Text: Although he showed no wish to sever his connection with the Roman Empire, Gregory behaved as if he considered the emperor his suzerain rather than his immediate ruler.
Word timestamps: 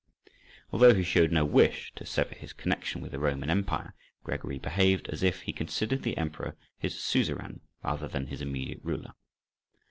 Although 0.71 0.95
he 0.95 1.03
showed 1.03 1.31
no 1.31 1.45
wish 1.45 1.91
to 1.93 2.07
sever 2.07 2.33
his 2.33 2.53
connection 2.53 3.01
with 3.03 3.11
the 3.11 3.19
Roman 3.19 3.51
Empire, 3.51 3.93
Gregory 4.23 4.57
behaved 4.57 5.07
as 5.09 5.21
if 5.21 5.43
he 5.43 5.53
considered 5.53 6.01
the 6.01 6.17
emperor 6.17 6.55
his 6.79 6.99
suzerain 6.99 7.61
rather 7.83 8.07
than 8.07 8.25
his 8.25 8.41
immediate 8.41 8.79
ruler. 8.83 9.13